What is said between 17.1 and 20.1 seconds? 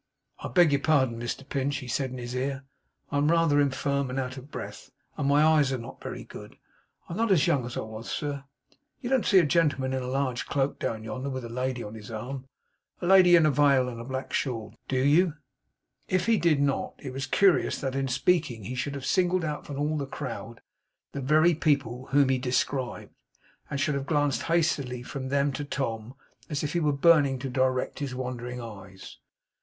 was curious that in speaking he should have singled out from all the